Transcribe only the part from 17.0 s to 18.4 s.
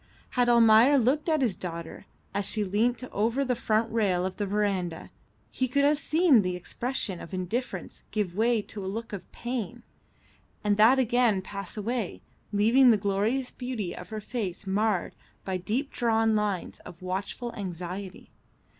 watchful anxiety.